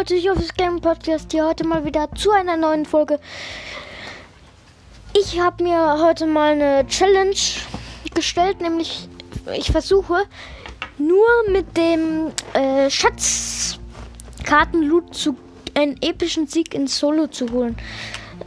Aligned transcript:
Leute, 0.00 0.14
ich 0.14 0.28
hoffe, 0.30 0.40
es 0.40 0.54
Game 0.54 0.80
Podcast 0.80 1.30
hier 1.30 1.44
heute 1.44 1.66
mal 1.66 1.84
wieder 1.84 2.08
zu 2.14 2.30
einer 2.30 2.56
neuen 2.56 2.86
Folge. 2.86 3.20
Ich 5.12 5.38
habe 5.38 5.62
mir 5.62 5.98
heute 6.00 6.24
mal 6.24 6.52
eine 6.52 6.86
Challenge 6.86 7.36
gestellt, 8.14 8.62
nämlich 8.62 9.10
ich 9.54 9.70
versuche 9.70 10.22
nur 10.96 11.26
mit 11.50 11.76
dem 11.76 12.32
äh, 12.54 12.88
Schatzkarten-Loot 12.88 15.14
zu 15.14 15.36
einen 15.74 16.00
epischen 16.00 16.46
Sieg 16.46 16.74
in 16.74 16.86
Solo 16.86 17.26
zu 17.26 17.50
holen. 17.50 17.76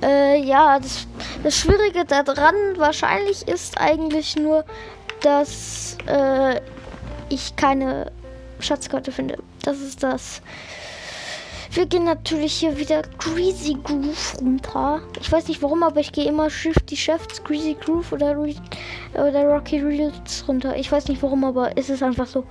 Äh, 0.02 0.42
ja, 0.42 0.80
das, 0.80 1.06
das 1.44 1.56
Schwierige 1.56 2.04
daran 2.06 2.56
wahrscheinlich 2.78 3.48
ist 3.48 3.80
eigentlich 3.80 4.38
nur, 4.38 4.66
dass 5.22 5.98
äh, 6.08 6.60
ich 7.30 7.56
keine 7.56 8.12
Schatzkarte 8.60 9.12
finde. 9.12 9.38
Das 9.62 9.82
ist 9.82 10.02
das. 10.02 10.42
Wir 11.74 11.88
gehen 11.88 12.04
natürlich 12.04 12.54
hier 12.54 12.78
wieder 12.78 13.02
Greasy 13.18 13.76
Groove 13.84 14.38
runter. 14.40 15.02
Ich 15.20 15.32
weiß 15.32 15.48
nicht 15.48 15.60
warum, 15.64 15.82
aber 15.82 16.02
ich 16.02 16.12
gehe 16.12 16.26
immer 16.26 16.48
Shifty 16.48 16.96
Chefs, 16.96 17.44
Greasy 17.44 17.74
Groove 17.74 18.12
oder, 18.12 18.38
Re 18.38 18.54
oder 19.16 19.44
Rocky 19.46 19.80
Reels 19.80 20.48
runter. 20.48 20.76
Ich 20.76 20.92
weiß 20.92 21.08
nicht 21.08 21.24
warum, 21.24 21.44
aber 21.44 21.76
es 21.76 21.90
ist 21.90 22.04
einfach 22.04 22.28
so. 22.28 22.46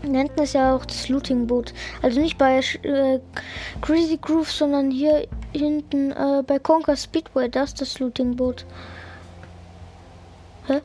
Hinten 0.00 0.40
ist 0.40 0.54
ja 0.54 0.74
auch 0.74 0.86
das 0.86 1.10
Looting 1.10 1.46
Boot. 1.46 1.74
Also 2.00 2.18
nicht 2.18 2.38
bei 2.38 2.60
äh, 2.82 3.20
Greasy 3.82 4.16
Groove, 4.16 4.50
sondern 4.50 4.90
hier 4.90 5.28
hinten 5.52 6.12
äh, 6.12 6.42
bei 6.46 6.58
Conquer 6.58 6.96
Speedway. 6.96 7.50
Das 7.50 7.70
ist 7.70 7.82
das 7.82 7.98
Looting 7.98 8.36
Boot. 8.36 8.64
Hä? 10.66 10.80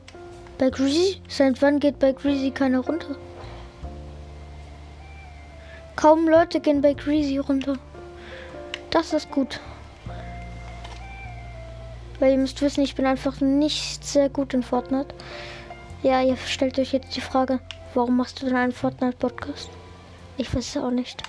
Bei 0.57 0.69
Greasy? 0.69 1.21
Seit 1.29 1.61
wann 1.61 1.79
geht 1.79 1.99
bei 1.99 2.11
Greasy 2.11 2.51
keiner 2.51 2.79
runter? 2.79 3.15
Kaum 5.99 6.29
Leute 6.29 6.61
gehen 6.61 6.79
bei 6.81 6.93
Greasy 6.93 7.39
runter. 7.39 7.73
Das 8.89 9.11
ist 9.11 9.29
gut. 9.31 9.59
Weil 12.19 12.31
ihr 12.31 12.37
müsst 12.37 12.61
wissen, 12.61 12.85
ich 12.85 12.95
bin 12.95 13.05
einfach 13.05 13.41
nicht 13.41 14.05
sehr 14.05 14.29
gut 14.29 14.53
in 14.53 14.63
Fortnite. 14.63 15.13
Ja, 16.01 16.21
ihr 16.21 16.37
stellt 16.37 16.79
euch 16.79 16.93
jetzt 16.93 17.17
die 17.17 17.21
Frage, 17.21 17.59
warum 17.93 18.15
machst 18.15 18.41
du 18.41 18.45
denn 18.45 18.55
einen 18.55 18.71
Fortnite-Podcast? 18.71 19.69
Ich 20.37 20.55
weiß 20.55 20.69
es 20.69 20.81
auch 20.81 20.89
nicht. 20.89 21.21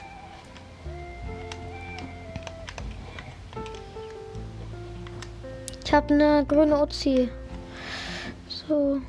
Ich 5.84 5.92
habe 5.92 6.14
eine 6.14 6.44
grüne 6.46 6.80
Uzi. 6.80 7.28
So. 8.68 9.00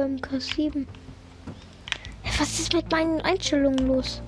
Graue 0.00 0.06
MK7. 0.06 0.86
Was 2.38 2.58
ist 2.58 2.72
mit 2.72 2.90
meinen 2.90 3.20
Einstellungen 3.20 3.86
los? 3.86 4.22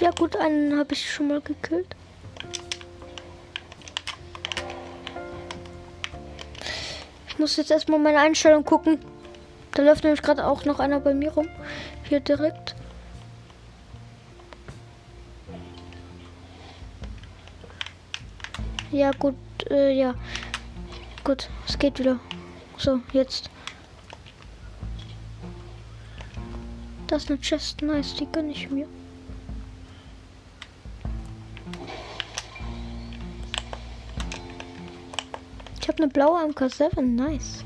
Ja 0.00 0.10
gut, 0.10 0.36
einen 0.36 0.78
habe 0.78 0.92
ich 0.92 1.10
schon 1.10 1.28
mal 1.28 1.40
gekillt. 1.40 1.96
Ich 7.28 7.38
muss 7.38 7.56
jetzt 7.56 7.70
erstmal 7.70 7.98
meine 7.98 8.18
Einstellung 8.18 8.64
gucken. 8.64 8.98
Da 9.72 9.82
läuft 9.82 10.04
nämlich 10.04 10.22
gerade 10.22 10.46
auch 10.46 10.64
noch 10.64 10.80
einer 10.80 11.00
bei 11.00 11.14
mir 11.14 11.32
rum. 11.32 11.48
Hier 12.04 12.20
direkt. 12.20 12.67
Ja, 18.98 19.12
gut, 19.12 19.36
äh, 19.70 19.92
ja. 19.92 20.12
Gut, 21.22 21.48
es 21.68 21.78
geht 21.78 22.00
wieder. 22.00 22.18
So, 22.78 22.98
jetzt. 23.12 23.48
Das 27.06 27.22
ist 27.22 27.30
eine 27.30 27.38
Chest, 27.38 27.80
nice, 27.80 28.16
die 28.16 28.26
gönne 28.26 28.50
ich 28.50 28.68
mir. 28.68 28.88
Ich 35.80 35.86
habe 35.86 36.02
eine 36.02 36.08
blaue 36.08 36.40
MK7, 36.50 37.00
nice. 37.00 37.64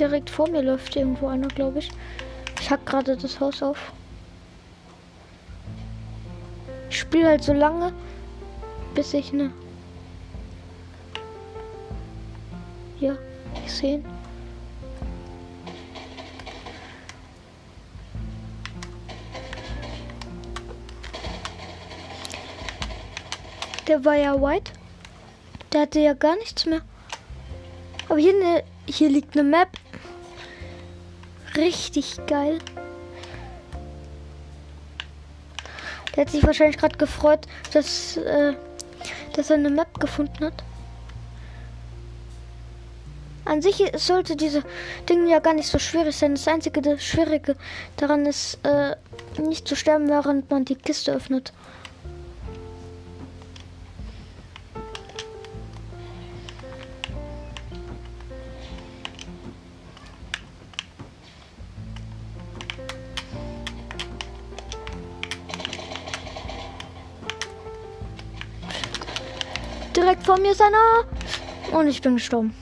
Direkt 0.00 0.28
vor 0.30 0.48
mir 0.48 0.62
läuft 0.62 0.96
irgendwo 0.96 1.28
einer, 1.28 1.46
glaube 1.46 1.78
ich. 1.78 1.92
Ich 2.60 2.68
hack 2.68 2.84
gerade 2.86 3.16
das 3.16 3.38
Haus 3.38 3.62
auf. 3.62 3.92
Spiele 7.10 7.26
halt 7.26 7.42
so 7.42 7.52
lange, 7.52 7.92
bis 8.94 9.12
ich 9.14 9.32
ne. 9.32 9.50
Ja, 13.00 13.16
ich 13.64 13.72
sehe. 13.72 14.00
Der 23.88 24.04
war 24.04 24.14
ja 24.14 24.40
white. 24.40 24.70
Der 25.72 25.80
hatte 25.80 25.98
ja 25.98 26.14
gar 26.14 26.36
nichts 26.36 26.64
mehr. 26.64 26.82
Aber 28.08 28.20
hier, 28.20 28.34
ne, 28.34 28.62
hier 28.86 29.08
liegt 29.08 29.36
eine 29.36 29.42
Map. 29.42 29.70
Richtig 31.56 32.24
geil. 32.28 32.60
Der 36.20 36.26
hat 36.26 36.32
sich 36.32 36.46
wahrscheinlich 36.46 36.76
gerade 36.76 36.98
gefreut, 36.98 37.46
dass, 37.72 38.18
äh, 38.18 38.52
dass 39.32 39.48
er 39.48 39.56
eine 39.56 39.70
Map 39.70 39.98
gefunden 39.98 40.44
hat. 40.44 40.62
An 43.46 43.62
sich 43.62 43.82
sollte 43.96 44.36
diese 44.36 44.62
Ding 45.08 45.26
ja 45.26 45.38
gar 45.38 45.54
nicht 45.54 45.68
so 45.68 45.78
schwierig 45.78 46.14
sein. 46.14 46.34
Das 46.34 46.46
einzige 46.46 46.82
das 46.82 47.02
Schwierige 47.02 47.56
daran 47.96 48.26
ist, 48.26 48.58
äh, 48.64 48.96
nicht 49.40 49.66
zu 49.66 49.76
sterben, 49.76 50.10
während 50.10 50.50
man 50.50 50.66
die 50.66 50.74
Kiste 50.74 51.10
öffnet. 51.12 51.54
Vor 70.30 70.38
mir 70.38 70.52
ist 70.52 70.62
einer. 70.62 71.04
Und 71.72 71.88
ich 71.88 72.00
bin 72.00 72.14
gestorben. 72.14 72.54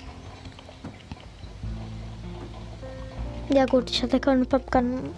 Ja 3.51 3.67
gut, 3.67 3.91
ich 3.91 4.03
hatte 4.03 4.19
keine 4.19 4.47
Popgun. 4.47 5.15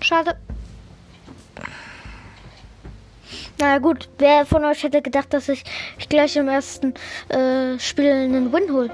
Schade. 0.00 0.34
Na 3.58 3.76
gut, 3.76 4.08
wer 4.16 4.46
von 4.46 4.64
euch 4.64 4.82
hätte 4.82 5.02
gedacht, 5.02 5.34
dass 5.34 5.50
ich, 5.50 5.64
ich 5.98 6.08
gleich 6.08 6.34
im 6.36 6.48
ersten 6.48 6.94
äh, 7.28 7.78
Spiel 7.78 8.10
einen 8.10 8.50
Win 8.54 8.72
hole? 8.72 8.90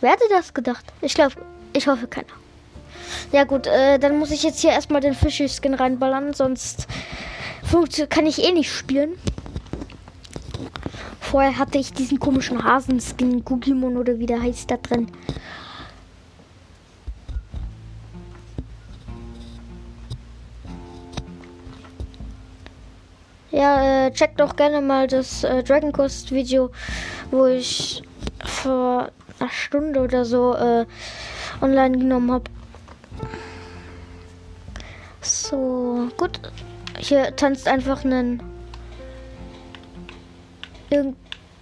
Wer 0.00 0.10
hätte 0.10 0.24
das 0.30 0.52
gedacht? 0.52 0.84
Ich 1.02 1.14
glaube, 1.14 1.36
ich 1.72 1.86
hoffe 1.86 2.08
keiner. 2.08 2.34
Ja 3.30 3.44
gut, 3.44 3.68
äh, 3.68 3.98
dann 4.00 4.18
muss 4.18 4.32
ich 4.32 4.42
jetzt 4.42 4.58
hier 4.58 4.70
erstmal 4.70 5.00
den 5.00 5.14
Fishy-Skin 5.14 5.74
reinballern, 5.74 6.34
sonst 6.34 6.88
kann 8.08 8.26
ich 8.26 8.42
eh 8.42 8.52
nicht 8.52 8.70
spielen. 8.70 9.16
Vorher 11.20 11.58
hatte 11.58 11.78
ich 11.78 11.92
diesen 11.92 12.18
komischen 12.18 12.64
Hasenskin, 12.64 13.44
Gugimon 13.44 13.96
oder 13.96 14.18
wie 14.18 14.26
der 14.26 14.42
heißt 14.42 14.70
da 14.70 14.76
drin. 14.76 15.10
Ja, 23.52 24.06
äh, 24.06 24.12
checkt 24.12 24.40
doch 24.40 24.56
gerne 24.56 24.80
mal 24.80 25.06
das 25.06 25.44
äh, 25.44 25.62
Dragon 25.62 25.92
Quest 25.92 26.32
Video, 26.32 26.70
wo 27.30 27.46
ich 27.46 28.02
vor 28.44 29.10
einer 29.38 29.50
Stunde 29.50 30.00
oder 30.00 30.24
so 30.24 30.54
äh, 30.54 30.86
online 31.60 31.98
genommen 31.98 32.32
habe. 32.32 32.44
So, 35.20 36.08
gut. 36.16 36.40
Hier 37.00 37.34
tanzt 37.34 37.66
einfach 37.66 38.04
ein. 38.04 38.42
Irgend. 40.90 41.16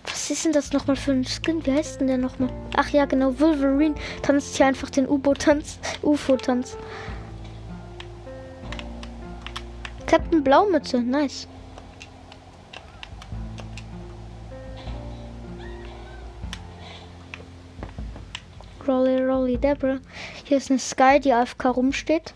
Was 0.05 0.31
ist 0.31 0.44
denn 0.44 0.52
das 0.52 0.73
nochmal 0.73 0.96
für 0.96 1.12
ein 1.12 1.25
Skin? 1.25 1.64
Wie 1.64 1.73
heißt 1.73 2.00
denn 2.00 2.08
der 2.08 2.19
nochmal? 2.19 2.50
Ach 2.76 2.88
ja, 2.90 3.05
genau. 3.05 3.38
Wolverine 3.38 3.94
tanzt 4.23 4.56
hier 4.56 4.67
einfach 4.67 4.90
den 4.90 5.08
U-Boot-Tanz. 5.08 5.79
UFO-Tanz. 6.02 6.76
Captain 10.06 10.43
Blaumütze. 10.43 11.00
Nice. 11.00 11.46
Rolly 18.88 19.23
Rolly 19.23 19.58
Debra. 19.58 19.99
Hier 20.44 20.56
ist 20.56 20.70
eine 20.70 20.81
Sky, 20.81 21.20
die 21.20 21.32
AFK 21.32 21.67
rumsteht. 21.67 22.35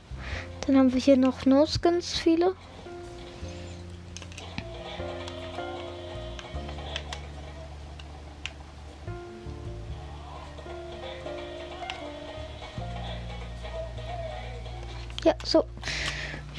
Dann 0.66 0.76
haben 0.76 0.92
wir 0.92 1.00
hier 1.00 1.16
noch 1.16 1.46
No-Skins, 1.46 2.18
viele. 2.18 2.54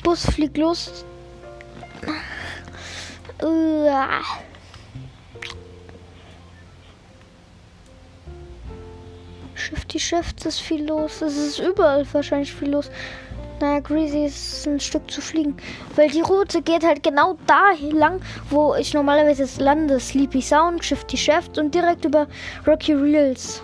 Bus 0.03 0.25
fliegt 0.25 0.57
los. 0.57 1.05
Uah. 3.41 4.21
Shifty 9.55 10.00
Shifts 10.00 10.45
ist 10.45 10.59
viel 10.59 10.85
los. 10.85 11.21
Es 11.21 11.38
ist 11.38 11.59
überall 11.59 12.05
wahrscheinlich 12.11 12.53
viel 12.53 12.71
los. 12.71 12.91
Naja, 13.59 13.79
Greasy 13.79 14.25
ist 14.25 14.67
ein 14.67 14.79
Stück 14.79 15.09
zu 15.09 15.21
fliegen. 15.21 15.55
Weil 15.95 16.09
die 16.09 16.21
Route 16.21 16.61
geht 16.61 16.83
halt 16.83 17.01
genau 17.01 17.38
da 17.47 17.71
lang, 17.91 18.21
wo 18.50 18.75
ich 18.75 18.94
normalerweise 18.94 19.47
lande. 19.63 20.00
Sleepy 20.01 20.41
Sound, 20.41 20.83
Shifty 20.83 21.15
Shaft 21.15 21.57
und 21.57 21.73
direkt 21.73 22.03
über 22.03 22.27
Rocky 22.67 22.94
Reels. 22.94 23.63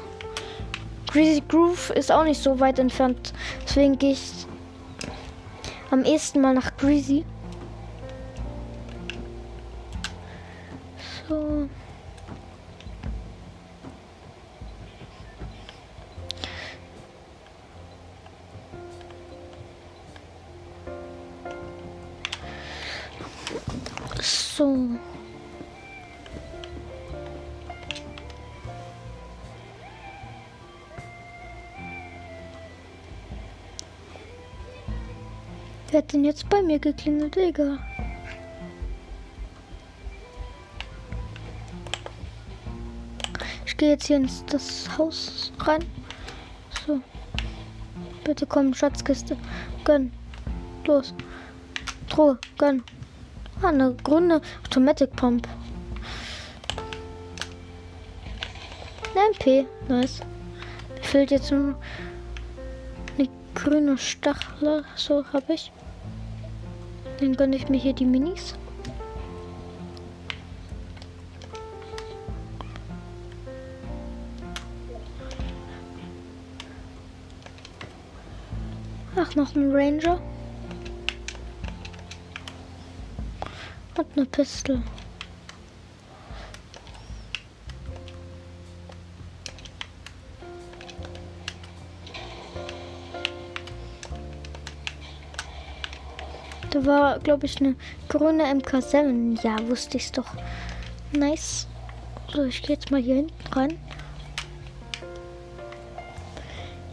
Greasy 1.12 1.44
Groove 1.48 1.90
ist 1.92 2.12
auch 2.12 2.24
nicht 2.24 2.42
so 2.42 2.60
weit 2.60 2.80
entfernt. 2.80 3.34
Deswegen 3.66 3.98
gehe 3.98 4.12
ich 4.14 4.46
am 5.92 6.04
ehesten 6.04 6.42
mal 6.42 6.54
nach 6.54 6.76
Greasy. 6.78 7.26
So. 11.28 11.70
So. 24.22 25.00
Denn 36.14 36.26
jetzt 36.26 36.50
bei 36.50 36.62
mir 36.62 36.80
geklingelt, 36.80 37.36
Digga? 37.36 37.78
Ich 43.66 43.78
gehe 43.78 43.90
jetzt 43.92 44.08
hier 44.08 44.18
ins 44.18 44.44
das 44.46 44.90
Haus 44.98 45.52
rein. 45.60 45.84
So. 46.86 47.00
Bitte 48.24 48.46
komm, 48.46 48.74
Schatzkiste. 48.74 49.38
Gönn. 49.86 50.12
Los. 50.86 51.14
Truhe, 52.10 52.38
gönn. 52.58 52.84
Ah, 53.62 53.68
eine 53.68 53.94
grüne 54.04 54.42
Automatic 54.66 55.16
Pump. 55.16 55.48
Eine 59.12 59.28
MP. 59.34 59.68
Nice. 59.88 60.22
Mir 60.96 61.04
fehlt 61.04 61.32
jetzt 61.32 61.52
nur 61.52 61.76
eine 63.18 63.30
grüne 63.54 63.98
Stachel. 63.98 64.86
So 64.96 65.24
habe 65.32 65.54
ich. 65.54 65.72
Dann 67.20 67.36
gönne 67.36 67.58
ich 67.58 67.68
mir 67.68 67.78
hier 67.78 67.92
die 67.92 68.06
Minis. 68.06 68.56
Ach, 79.18 79.36
noch 79.36 79.54
ein 79.54 79.70
Ranger. 79.70 80.22
Und 83.98 84.08
eine 84.16 84.26
Pistole. 84.26 84.82
Da 96.80 96.86
war, 96.86 97.20
glaube 97.20 97.46
ich, 97.46 97.60
eine 97.60 97.76
grüne 98.08 98.46
MK7. 98.46 99.44
Ja, 99.44 99.58
wusste 99.68 99.98
ich's 99.98 100.12
doch. 100.12 100.28
Nice. 101.12 101.68
So, 102.32 102.44
ich 102.44 102.62
gehe 102.62 102.76
jetzt 102.76 102.90
mal 102.90 103.02
hier 103.02 103.16
hinten 103.16 103.54
rein. 103.54 103.78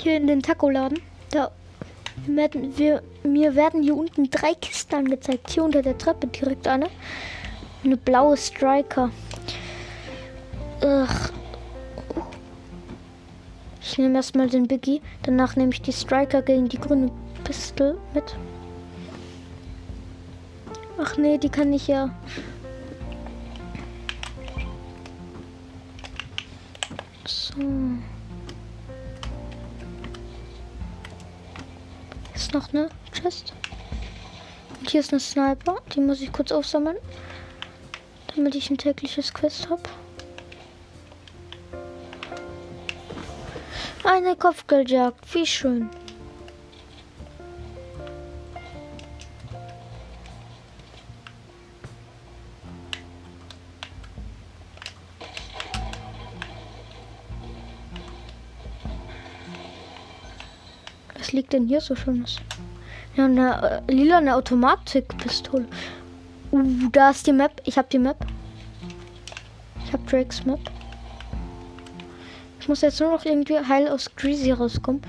Hier 0.02 0.16
in 0.16 0.26
den 0.26 0.42
Taco-Laden. 0.42 1.00
Da 1.30 1.52
werden 2.26 2.76
wir, 2.76 3.02
mir 3.22 3.54
werden 3.54 3.82
hier 3.82 3.96
unten 3.96 4.28
drei 4.30 4.54
Kisten 4.54 4.96
angezeigt. 4.96 5.50
Hier 5.50 5.62
unter 5.62 5.82
der 5.82 5.98
Treppe 5.98 6.26
direkt 6.26 6.66
eine. 6.66 6.88
Eine 7.84 7.96
blaue 7.96 8.36
Striker. 8.36 9.10
Ugh. 10.82 11.08
Ich 13.80 13.98
nehme 13.98 14.16
erstmal 14.16 14.48
den 14.48 14.66
Biggie. 14.66 15.00
Danach 15.22 15.54
nehme 15.54 15.72
ich 15.72 15.82
die 15.82 15.92
Striker 15.92 16.42
gegen 16.42 16.68
die 16.68 16.78
grüne 16.78 17.10
Pistole 17.44 17.98
mit. 18.14 18.36
Ach 20.98 21.16
nee, 21.18 21.36
die 21.36 21.50
kann 21.50 21.72
ich 21.72 21.88
ja. 21.88 22.10
So. 27.26 27.54
Ist 32.34 32.54
noch 32.54 32.72
eine 32.72 32.88
Chest. 33.12 33.52
Und 34.80 34.90
hier 34.90 35.00
ist 35.00 35.12
eine 35.12 35.20
Sniper. 35.20 35.76
Die 35.94 36.00
muss 36.00 36.20
ich 36.20 36.32
kurz 36.32 36.50
aufsammeln. 36.50 36.96
Damit 38.34 38.54
ich 38.54 38.70
ein 38.70 38.78
tägliches 38.78 39.34
Quest 39.34 39.68
habe. 39.68 39.82
Eine 44.04 44.36
Kopfgeldjagd. 44.36 45.34
Wie 45.34 45.46
schön. 45.46 45.90
Was 61.26 61.32
liegt 61.32 61.54
denn 61.54 61.66
hier 61.66 61.80
so 61.80 61.96
schönes? 61.96 62.36
Ja, 63.16 63.24
eine 63.24 63.82
äh, 63.88 63.92
lila 63.92 64.18
eine 64.18 64.36
Automatikpistole. 64.36 65.66
Uh, 66.52 66.88
da 66.92 67.10
ist 67.10 67.26
die 67.26 67.32
Map. 67.32 67.60
Ich 67.64 67.76
habe 67.76 67.88
die 67.90 67.98
Map. 67.98 68.24
Ich 69.84 69.92
habe 69.92 70.04
Drakes 70.08 70.44
Map. 70.44 70.60
Ich 72.60 72.68
muss 72.68 72.80
jetzt 72.80 73.00
nur 73.00 73.10
noch 73.10 73.24
irgendwie 73.24 73.58
heil 73.58 73.88
aus 73.88 74.08
Greasy 74.14 74.52
rauskommen. 74.52 75.02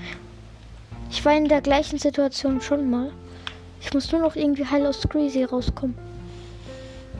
Ich 1.08 1.24
war 1.24 1.36
in 1.36 1.46
der 1.46 1.60
gleichen 1.60 2.00
Situation 2.00 2.60
schon 2.60 2.90
mal. 2.90 3.12
Ich 3.80 3.94
muss 3.94 4.10
nur 4.10 4.20
noch 4.20 4.34
irgendwie 4.34 4.66
heil 4.66 4.88
aus 4.88 5.02
Greasy 5.08 5.44
rauskommen. 5.44 5.96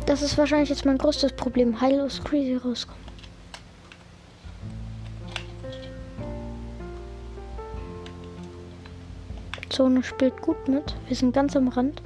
Das 0.06 0.22
ist 0.22 0.36
wahrscheinlich 0.36 0.70
jetzt 0.70 0.84
mein 0.84 0.98
größtes 0.98 1.34
Problem. 1.34 1.80
Heil 1.80 2.00
aus 2.00 2.20
Greasy 2.24 2.56
rauskommen. 2.56 3.07
Zone 9.78 10.02
spielt 10.02 10.42
gut 10.42 10.66
mit. 10.66 10.97
Wir 11.06 11.14
sind 11.14 11.32
ganz 11.32 11.54
am 11.54 11.68
Rand. 11.68 12.02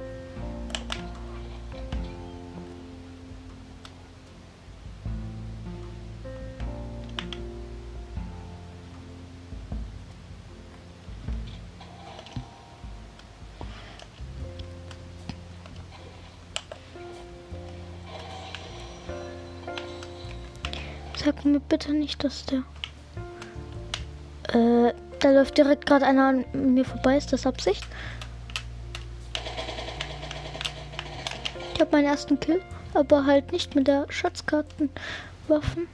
Sag 21.15 21.43
mir 21.43 21.59
bitte 21.59 21.91
nicht, 21.91 22.23
dass 22.23 22.45
der. 22.45 22.63
Äh, 24.53 24.93
da 25.23 25.31
läuft 25.31 25.57
direkt 25.57 25.85
gerade 25.85 26.05
einer 26.05 26.27
an 26.27 26.73
mir 26.73 26.83
vorbei. 26.83 27.17
Ist 27.17 27.31
das 27.31 27.47
Absicht? 27.47 27.85
Ich 31.73 31.79
habe 31.79 31.91
meinen 31.91 32.05
ersten 32.05 32.39
Kill, 32.39 32.61
aber 32.93 33.25
halt 33.25 33.51
nicht 33.51 33.73
mit 33.73 33.87
der 33.87 34.05
Schatzkartenwaffen. 34.09 35.87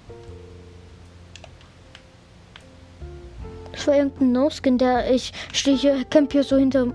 Das 3.71 3.87
war 3.87 3.95
irgendein 3.95 4.31
No-Skin, 4.33 4.77
der 4.77 5.09
ich 5.09 5.31
stehe 5.53 5.77
hier, 5.77 6.03
camp 6.05 6.33
hier 6.33 6.43
so 6.43 6.57
hinter, 6.57 6.87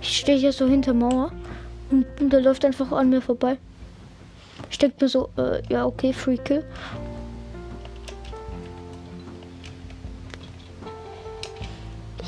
ich 0.00 0.18
stehe 0.18 0.38
hier 0.38 0.52
so 0.52 0.66
hinter 0.66 0.92
Mauer 0.92 1.30
und, 1.90 2.06
und 2.20 2.32
der 2.32 2.40
läuft 2.40 2.64
einfach 2.64 2.90
an 2.90 3.10
mir 3.10 3.20
vorbei. 3.20 3.58
Ich 4.70 4.78
denke 4.78 5.04
mir 5.04 5.08
so, 5.08 5.28
äh, 5.36 5.62
ja 5.68 5.84
okay, 5.84 6.12
Free 6.12 6.38
Kill. 6.38 6.64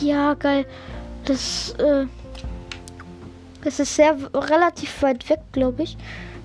Ja, 0.04 0.34
geil. 0.34 0.66
Das, 1.24 1.74
äh, 1.78 2.04
das 3.62 3.80
ist 3.80 3.96
sehr 3.96 4.14
relativ 4.34 5.00
weit 5.00 5.30
weg, 5.30 5.40
glaube 5.52 5.84
ich. 5.84 5.96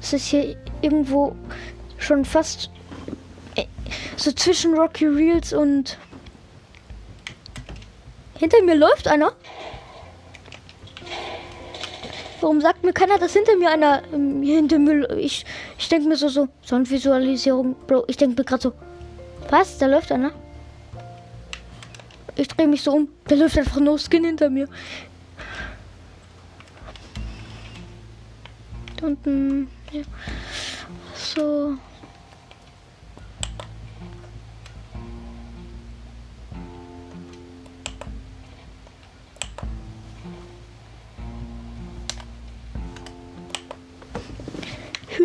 Es 0.02 0.14
ist 0.14 0.28
hier 0.28 0.56
irgendwo 0.82 1.36
schon 1.98 2.24
fast 2.24 2.70
äh, 3.56 3.66
so 4.16 4.32
zwischen 4.32 4.76
Rocky 4.76 5.08
Reels 5.08 5.52
und 5.52 5.98
hinter 8.38 8.64
mir 8.64 8.76
läuft 8.76 9.10
einer. 9.10 9.34
Warum 12.40 12.62
sagt 12.62 12.86
mir 12.86 12.94
keiner, 12.94 13.18
dass 13.18 13.34
hinter 13.34 13.58
mir 13.58 13.72
einer 13.72 14.04
ähm, 14.14 14.42
hinter 14.42 14.80
mir 14.80 15.18
ich 15.18 15.46
ich 15.78 15.90
denke 15.90 16.08
mir 16.08 16.16
so 16.16 16.30
so 16.30 16.48
Soundvisualisierung, 16.64 17.76
Bro, 17.88 18.06
ich 18.08 18.16
denke 18.16 18.40
mir 18.40 18.46
gerade 18.46 18.62
so 18.62 18.74
was, 19.50 19.78
da 19.80 19.88
läuft 19.88 20.14
einer. 20.14 20.32
Ich 22.36 22.48
drehe 22.48 22.68
mich 22.68 22.82
so 22.82 22.92
um, 22.92 23.10
da 23.28 23.36
läuft 23.36 23.58
einfach 23.58 23.80
No 23.80 23.98
Skin 23.98 24.24
hinter 24.24 24.50
mir. 24.50 24.68
Da 28.98 29.08
unten 29.08 29.70
ja. 29.92 30.02
so 31.16 31.78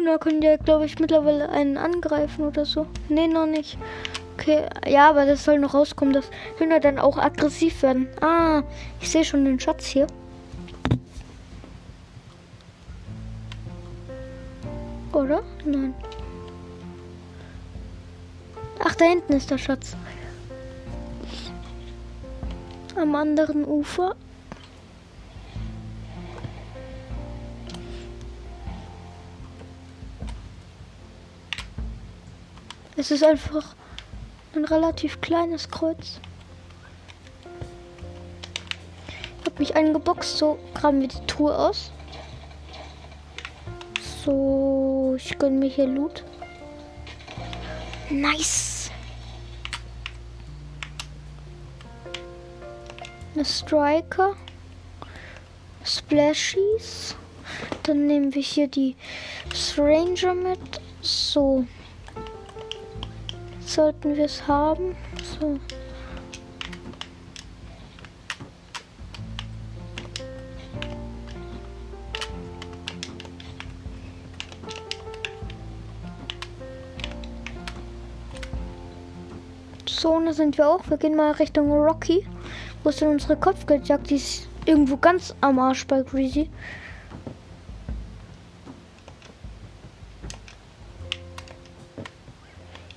Hühner 0.04 0.18
können 0.18 0.42
ja, 0.42 0.56
glaube 0.56 0.86
ich, 0.86 0.98
mittlerweile 0.98 1.48
einen 1.48 1.78
angreifen 1.78 2.44
oder 2.44 2.64
so. 2.64 2.86
Nee, 3.08 3.26
noch 3.26 3.46
nicht. 3.46 3.78
Okay, 4.44 4.66
ja, 4.86 5.08
aber 5.08 5.24
das 5.24 5.42
soll 5.42 5.58
noch 5.58 5.72
rauskommen, 5.72 6.12
dass 6.12 6.28
Hühner 6.58 6.78
dann 6.78 6.98
auch 6.98 7.16
aggressiv 7.16 7.80
werden. 7.80 8.08
Ah, 8.20 8.62
ich 9.00 9.08
sehe 9.08 9.24
schon 9.24 9.46
den 9.46 9.58
Schatz 9.58 9.86
hier. 9.86 10.06
Oder? 15.14 15.42
Nein. 15.64 15.94
Ach, 18.84 18.94
da 18.96 19.06
hinten 19.06 19.32
ist 19.32 19.50
der 19.50 19.56
Schatz. 19.56 19.96
Am 22.96 23.14
anderen 23.14 23.64
Ufer. 23.64 24.14
Es 32.94 33.10
ist 33.10 33.24
einfach 33.24 33.74
ein 34.56 34.64
relativ 34.64 35.20
kleines 35.20 35.68
Kreuz. 35.68 36.20
Ich 39.40 39.46
habe 39.46 39.58
mich 39.58 39.76
eingeboxt, 39.76 40.38
so 40.38 40.58
graben 40.74 41.00
wir 41.00 41.08
die 41.08 41.26
Truhe 41.26 41.56
aus. 41.56 41.90
So, 44.24 45.14
ich 45.18 45.38
gönne 45.38 45.58
mir 45.58 45.68
hier 45.68 45.86
Loot. 45.86 46.24
Nice. 48.10 48.90
Eine 53.34 53.44
Striker. 53.44 54.34
Splashies. 55.84 57.16
Dann 57.82 58.06
nehmen 58.06 58.34
wir 58.34 58.42
hier 58.42 58.68
die 58.68 58.96
Stranger 59.54 60.34
mit. 60.34 60.58
So 61.02 61.66
sollten 63.74 64.16
wir 64.16 64.26
es 64.26 64.46
haben. 64.46 64.94
So. 65.40 65.58
Zone 79.86 80.32
sind 80.34 80.56
wir 80.58 80.68
auch. 80.68 80.88
Wir 80.88 80.96
gehen 80.96 81.16
mal 81.16 81.32
Richtung 81.32 81.72
Rocky. 81.72 82.26
Wo 82.82 82.90
ist 82.90 83.00
denn 83.00 83.08
unsere 83.08 83.36
Kopfgeldjagd? 83.36 84.10
Die 84.10 84.16
ist 84.16 84.48
irgendwo 84.66 84.96
ganz 84.98 85.34
am 85.40 85.58
Arsch 85.58 85.86
bei 85.86 86.02
Greasy. 86.02 86.48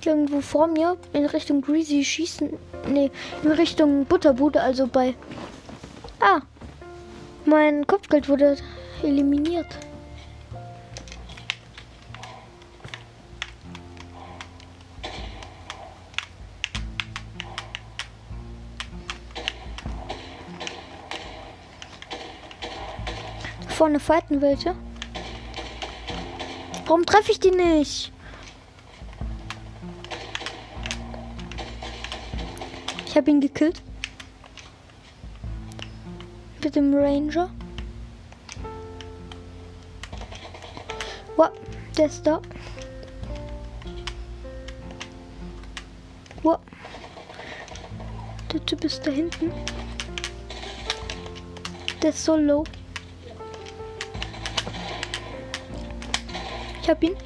Irgendwo 0.08 0.40
vor 0.40 0.66
mir 0.66 0.96
in 1.12 1.26
Richtung 1.26 1.60
Greasy 1.60 2.04
schießen. 2.04 2.50
Nee, 2.88 3.10
in 3.42 3.52
Richtung 3.52 4.06
Butterbude, 4.06 4.60
also 4.60 4.86
bei. 4.86 5.14
Ah! 6.18 6.40
Mein 7.44 7.86
Kopfgeld 7.86 8.28
wurde 8.28 8.56
eliminiert. 9.02 9.66
Vorne 23.68 24.00
fighten 24.00 24.40
welche. 24.40 24.74
Warum 26.86 27.06
treffe 27.06 27.30
ich 27.30 27.38
die 27.38 27.50
nicht? 27.52 28.12
Habe 33.18 33.30
ihn 33.32 33.40
gekillt. 33.40 33.82
Mit 36.62 36.76
dem 36.76 36.94
Ranger. 36.94 37.50
Wow, 41.36 41.50
der 41.96 42.06
ist 42.06 42.24
da. 42.24 42.40
Wow. 46.44 46.60
Der 48.52 48.64
Typ 48.64 48.84
ist 48.84 49.04
da 49.04 49.10
hinten. 49.10 49.52
Der 52.00 52.10
ist 52.10 52.24
so 52.24 52.36
low. 52.36 52.62
Ich 56.80 56.88
hab 56.88 57.02
ihn. 57.02 57.16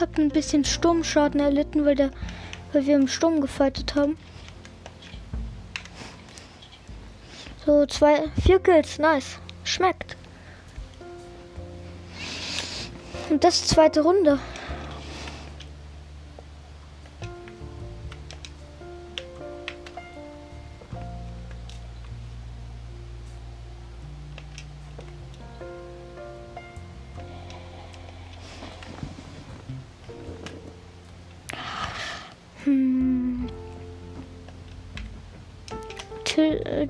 Hab 0.00 0.16
ein 0.16 0.30
bisschen 0.30 0.64
Sturmschaden 0.64 1.40
erlitten, 1.40 1.84
weil, 1.84 1.94
der, 1.94 2.10
weil 2.72 2.86
wir 2.86 2.96
im 2.96 3.06
Sturm 3.06 3.42
gefightet 3.42 3.94
haben. 3.94 4.16
So, 7.66 7.84
zwei, 7.84 8.30
vier 8.42 8.58
Kills, 8.60 8.98
nice. 8.98 9.38
Schmeckt. 9.62 10.16
Und 13.28 13.44
das 13.44 13.66
zweite 13.66 14.00
Runde. 14.00 14.38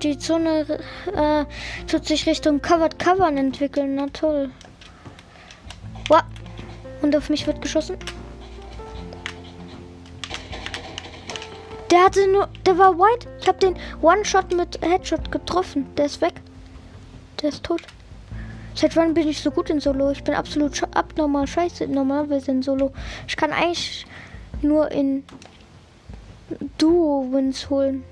Die 0.02 0.18
Zone 0.18 0.80
äh, 1.14 1.44
tut 1.86 2.06
sich 2.06 2.26
Richtung 2.26 2.60
Covered 2.60 2.98
Covern 2.98 3.36
entwickeln. 3.36 3.96
Na 3.96 4.06
toll. 4.12 4.50
Wow. 6.08 6.22
Und 7.02 7.16
auf 7.16 7.30
mich 7.30 7.46
wird 7.46 7.62
geschossen. 7.62 7.96
Der 11.90 12.04
hatte 12.04 12.26
nur. 12.30 12.48
Der 12.66 12.78
war 12.78 12.98
white. 12.98 13.28
Ich 13.40 13.48
habe 13.48 13.58
den 13.58 13.76
One-Shot 14.00 14.54
mit 14.54 14.80
Headshot 14.82 15.30
getroffen. 15.32 15.86
Der 15.96 16.06
ist 16.06 16.20
weg. 16.20 16.34
Der 17.42 17.50
ist 17.50 17.64
tot. 17.64 17.82
Seit 18.74 18.96
wann 18.96 19.14
bin 19.14 19.28
ich 19.28 19.40
so 19.40 19.50
gut 19.50 19.68
in 19.70 19.80
Solo? 19.80 20.10
Ich 20.10 20.22
bin 20.22 20.34
absolut 20.34 20.80
abnormal 20.96 21.46
scheiße 21.46 21.86
normalerweise 21.88 22.52
in 22.52 22.62
Solo. 22.62 22.92
Ich 23.26 23.36
kann 23.36 23.52
eigentlich 23.52 24.06
nur 24.62 24.90
in 24.92 25.24
Duo-Wins 26.78 27.68
holen. 27.68 28.04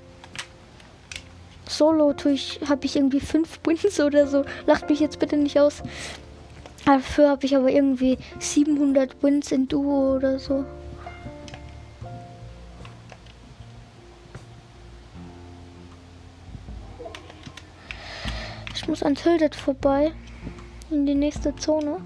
Solo 1.69 2.13
tue 2.13 2.31
ich, 2.31 2.59
habe 2.67 2.85
ich 2.85 2.95
irgendwie 2.95 3.19
fünf 3.19 3.59
Wins 3.63 3.99
oder 3.99 4.25
so. 4.25 4.43
Lacht 4.65 4.89
mich 4.89 4.99
jetzt 4.99 5.19
bitte 5.19 5.37
nicht 5.37 5.59
aus. 5.59 5.83
Dafür 6.83 7.29
habe 7.29 7.45
ich 7.45 7.55
aber 7.55 7.69
irgendwie 7.69 8.17
700 8.39 9.21
Wins 9.21 9.51
in 9.51 9.67
Duo 9.67 10.15
oder 10.15 10.39
so. 10.39 10.65
Ich 18.73 18.87
muss 18.87 19.03
an 19.03 19.13
Tilted 19.13 19.53
vorbei. 19.53 20.11
In 20.89 21.05
die 21.05 21.13
nächste 21.13 21.55
Zone. 21.55 21.97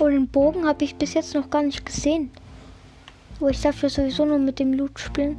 Und 0.00 0.12
den 0.12 0.28
Bogen 0.28 0.66
habe 0.66 0.84
ich 0.84 0.96
bis 0.96 1.12
jetzt 1.12 1.34
noch 1.34 1.50
gar 1.50 1.62
nicht 1.62 1.84
gesehen. 1.84 2.30
Wo 3.40 3.48
ich 3.48 3.60
dafür 3.60 3.88
sowieso 3.88 4.24
nur 4.24 4.38
mit 4.38 4.58
dem 4.58 4.72
Loot 4.72 4.98
spielen. 4.98 5.36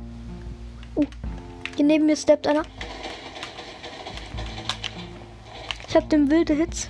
Uh, 0.96 1.04
hier 1.76 1.86
neben 1.86 2.06
mir 2.06 2.16
steppt 2.16 2.48
einer. 2.48 2.64
Ich 5.88 5.96
habe 5.96 6.08
den 6.08 6.30
wilde 6.32 6.54
Hits. 6.54 6.88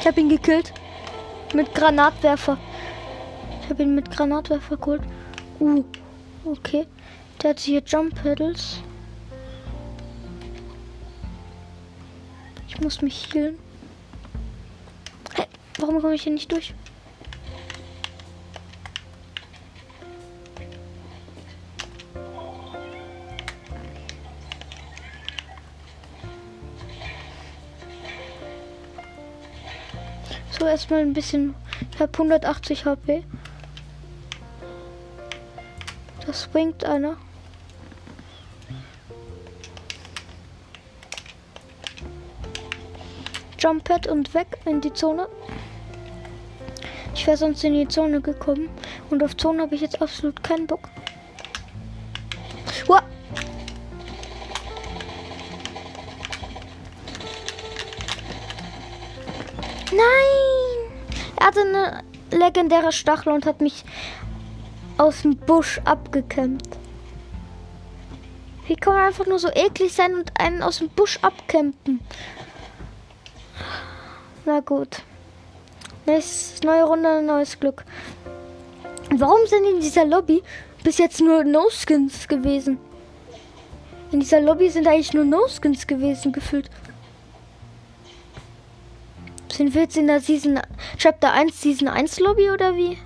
Ich 0.00 0.06
habe 0.08 0.20
ihn 0.20 0.28
gekillt. 0.30 0.72
Mit 1.54 1.72
Granatwerfer. 1.74 2.58
Ich 3.62 3.70
habe 3.70 3.84
ihn 3.84 3.94
mit 3.94 4.10
Granatwerfer 4.10 4.76
geholt. 4.76 5.02
Uh, 5.60 5.84
okay. 6.44 6.86
Der 7.42 7.50
hat 7.50 7.60
hier 7.60 7.82
Jump 7.84 8.20
Pedals. 8.22 8.80
Ich 12.68 12.80
muss 12.80 13.02
mich 13.02 13.32
healen. 13.32 13.58
Hey, 15.34 15.46
warum 15.78 16.00
komme 16.00 16.14
ich 16.14 16.22
hier 16.22 16.32
nicht 16.32 16.50
durch? 16.50 16.74
So, 30.58 30.66
erstmal 30.66 31.00
ein 31.00 31.12
bisschen. 31.12 31.54
Ich 31.92 32.00
habe 32.00 32.12
180 32.12 32.84
HP. 32.84 33.24
Das 36.32 36.46
bringt 36.46 36.82
einer. 36.86 37.18
Jump 43.58 43.90
und 44.08 44.32
weg 44.32 44.46
in 44.64 44.80
die 44.80 44.94
Zone. 44.94 45.28
Ich 47.14 47.26
wäre 47.26 47.36
sonst 47.36 47.62
in 47.64 47.74
die 47.74 47.86
Zone 47.86 48.22
gekommen. 48.22 48.70
Und 49.10 49.22
auf 49.22 49.36
Zone 49.36 49.60
habe 49.60 49.74
ich 49.74 49.82
jetzt 49.82 50.00
absolut 50.00 50.42
keinen 50.42 50.66
Bock. 50.66 50.88
Uah. 52.88 53.02
Nein! 59.90 60.92
Er 61.38 61.46
hatte 61.46 61.60
eine 61.60 62.02
legendäre 62.30 62.90
Stachel 62.90 63.34
und 63.34 63.44
hat 63.44 63.60
mich 63.60 63.84
aus 65.02 65.22
dem 65.22 65.36
Busch 65.36 65.80
abgekämpft. 65.84 66.78
Wie 68.68 68.76
kann 68.76 68.94
man 68.94 69.06
einfach 69.06 69.26
nur 69.26 69.40
so 69.40 69.48
eklig 69.48 69.92
sein 69.92 70.14
und 70.14 70.30
einen 70.38 70.62
aus 70.62 70.78
dem 70.78 70.88
Busch 70.90 71.18
abkämpfen? 71.22 72.00
Na 74.44 74.60
gut. 74.60 75.02
Nächste 76.06 76.64
neue 76.64 76.84
Runde, 76.84 77.20
neues 77.20 77.58
Glück. 77.58 77.84
Warum 79.10 79.44
sind 79.46 79.64
in 79.64 79.80
dieser 79.80 80.04
Lobby 80.04 80.40
bis 80.84 80.98
jetzt 80.98 81.20
nur 81.20 81.42
No-Skins 81.42 82.28
gewesen? 82.28 82.78
In 84.12 84.20
dieser 84.20 84.40
Lobby 84.40 84.70
sind 84.70 84.86
eigentlich 84.86 85.14
nur 85.14 85.24
No-Skins 85.24 85.86
gewesen, 85.86 86.32
gefühlt. 86.32 86.70
Sind 89.52 89.74
wir 89.74 89.82
jetzt 89.82 89.96
in 89.96 90.06
der 90.06 90.20
Season 90.20 90.60
Chapter 90.96 91.32
1 91.32 91.60
Season 91.60 91.88
1 91.88 92.20
Lobby 92.20 92.50
oder 92.50 92.76
wie? 92.76 92.98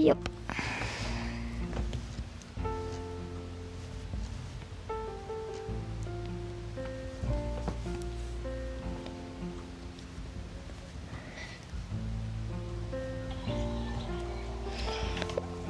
Yep. 0.00 0.16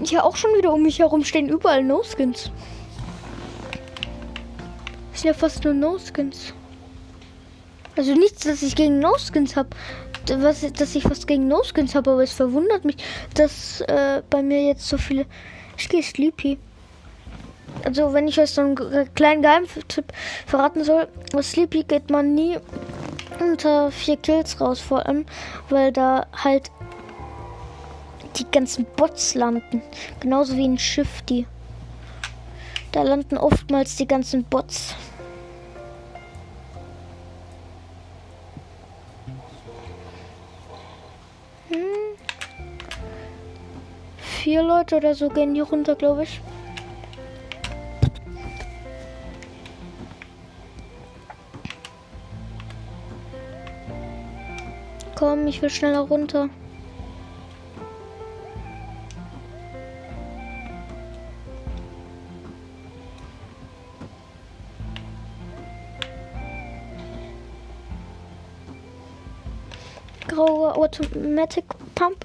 Hier 0.05 0.25
auch 0.25 0.37
schon 0.37 0.51
wieder 0.57 0.73
um 0.73 0.83
mich 0.83 0.99
herum 0.99 1.25
stehen 1.25 1.49
überall 1.49 1.83
No-Skins. 1.83 2.51
Das 5.11 5.21
sind 5.21 5.29
ja 5.29 5.35
fast 5.35 5.64
nur 5.64 5.75
No-Skins. 5.75 6.55
Also 7.97 8.14
nichts, 8.14 8.45
dass 8.45 8.62
ich 8.62 8.77
gegen 8.77 9.01
No-Skins 9.01 9.57
habe. 9.57 9.71
Was, 10.38 10.64
dass 10.73 10.95
ich 10.95 11.09
was 11.11 11.27
gegen 11.27 11.49
No-Skins 11.49 11.95
habe, 11.95 12.12
aber 12.12 12.23
es 12.23 12.33
verwundert 12.33 12.85
mich, 12.85 12.97
dass 13.35 13.81
äh, 13.83 14.23
bei 14.31 14.43
mir 14.43 14.62
jetzt 14.62 14.88
so 14.88 14.97
viele. 14.97 15.27
Ich 15.77 15.88
gehe 15.88 16.03
Sleepy. 16.03 16.59
Also 17.85 18.12
wenn 18.12 18.29
ich 18.29 18.38
euch 18.38 18.51
so 18.51 18.61
einen 18.61 19.14
kleinen 19.14 19.43
Geheimtipp 19.43 20.12
verraten 20.47 20.85
soll, 20.85 21.09
aus 21.35 21.53
Sleepy 21.53 21.85
geht 21.85 22.11
man 22.11 22.35
nie 22.35 22.59
unter 23.40 23.90
vier 23.90 24.16
Kills 24.16 24.61
raus, 24.61 24.81
vor 24.81 25.07
allem, 25.07 25.25
weil 25.69 25.93
da 25.93 26.27
halt 26.33 26.71
die 28.37 28.51
ganzen 28.51 28.87
Bots 28.97 29.35
landen. 29.35 29.83
Genauso 30.21 30.57
wie 30.57 30.66
ein 30.69 30.79
Schiff, 30.79 31.23
die. 31.23 31.47
Da 32.93 33.03
landen 33.03 33.38
oftmals 33.38 33.97
die 33.97 34.07
ganzen 34.07 34.45
Bots. 34.45 34.95
Vier 44.51 44.65
Leute 44.65 44.97
oder 44.97 45.15
so 45.15 45.29
gehen 45.29 45.55
die 45.55 45.61
runter, 45.61 45.95
glaube 45.95 46.25
ich. 46.25 46.41
Komm, 55.15 55.47
ich 55.47 55.63
will 55.63 55.71
schneller 55.71 56.01
runter. 56.01 56.51
graue 70.27 70.75
Automatic 70.75 71.67
Pump. 71.95 72.17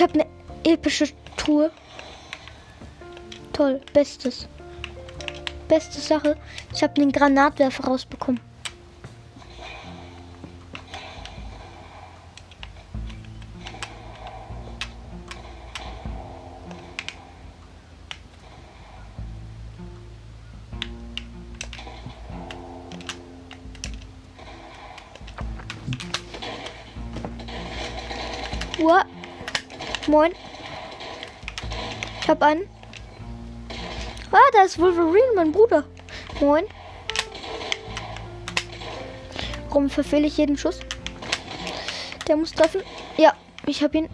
Ich 0.00 0.04
habe 0.04 0.14
eine 0.14 0.26
epische 0.64 1.08
Truhe. 1.36 1.70
Toll, 3.52 3.82
bestes. 3.92 4.48
Beste 5.68 6.00
Sache. 6.00 6.38
Ich 6.72 6.82
habe 6.82 6.94
den 6.94 7.12
Granatwerfer 7.12 7.84
rausbekommen. 7.84 8.40
Uhr. 28.78 29.04
Moin. 30.10 30.32
Ich 32.20 32.28
hab 32.28 32.42
einen. 32.42 32.68
Ah, 34.32 34.50
da 34.52 34.62
ist 34.64 34.76
Wolverine, 34.76 35.34
mein 35.36 35.52
Bruder. 35.52 35.84
Moin. 36.40 36.64
Warum 39.68 39.88
verfehle 39.88 40.26
ich 40.26 40.36
jeden 40.36 40.58
Schuss? 40.58 40.80
Der 42.26 42.34
muss 42.34 42.50
treffen. 42.50 42.82
Ja, 43.18 43.34
ich 43.66 43.84
hab 43.84 43.94
ihn. 43.94 44.08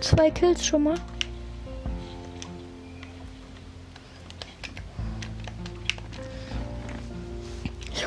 Zwei 0.00 0.32
Kills 0.32 0.66
schon 0.66 0.82
mal. 0.82 0.96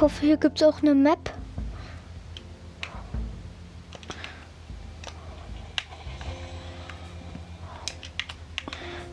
hoffe, 0.03 0.25
hier 0.25 0.35
gibt 0.35 0.61
es 0.61 0.67
auch 0.67 0.81
eine 0.81 0.93
Map. 0.93 1.31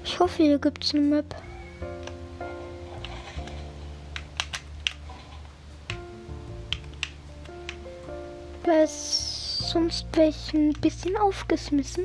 Ich 0.03 0.19
hoffe, 0.19 0.43
hier 0.43 0.59
gibt 0.59 0.83
es 0.83 0.93
eine 0.93 1.03
Map. 1.03 1.37
Weil 8.65 8.89
sonst 8.89 10.07
wäre 10.15 10.31
ich 10.31 10.53
ein 10.55 10.73
bisschen 10.73 11.17
aufgeschmissen. 11.17 12.03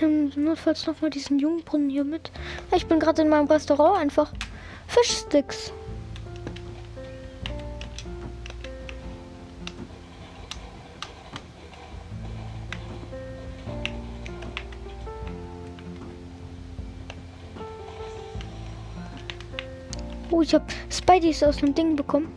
Ich 0.00 0.06
nehme 0.06 0.30
notfalls 0.34 0.86
noch 0.86 0.98
mal 1.02 1.10
diesen 1.10 1.38
Jungbrunnen 1.38 1.90
hier 1.90 2.04
mit. 2.04 2.32
Ich 2.74 2.86
bin 2.86 2.98
gerade 2.98 3.20
in 3.20 3.28
meinem 3.28 3.48
Restaurant 3.48 4.00
einfach. 4.00 4.32
Fischsticks. 4.86 5.74
Oh, 20.30 20.40
ich 20.40 20.54
habe 20.54 20.64
Spideys 20.88 21.42
aus 21.42 21.58
dem 21.58 21.74
Ding 21.74 21.94
bekommen. 21.94 22.32